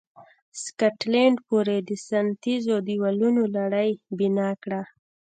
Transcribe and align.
د 0.51 0.55
سکاټلند 0.65 1.37
پورې 1.47 1.77
د 1.87 1.89
ساتنیزو 2.07 2.75
دېوالونو 2.87 3.41
لړۍ 3.55 3.89
بنا 4.17 4.49
کړه. 4.63 4.81